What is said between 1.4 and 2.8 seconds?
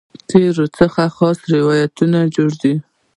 روایت جوړوي.